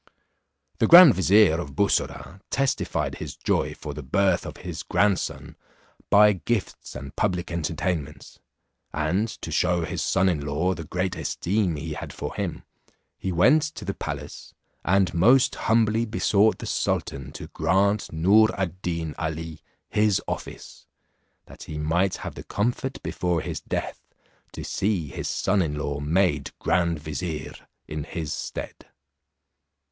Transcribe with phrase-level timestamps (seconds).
[0.79, 5.55] The grand vizier, of Bussorah testified his joy for the birth of his grandson
[6.09, 8.39] by gifts and public entertainments.
[8.95, 12.63] And to shew his son in law the great esteem he had for him,
[13.15, 18.81] he went to the palace, and most humbly besought the sultan to grant Noor ad
[18.81, 20.87] Deen Ali his office,
[21.45, 24.01] that he might have the comfort before his death
[24.53, 27.53] to see his son in law made grand vizier,
[27.87, 28.87] in his stead.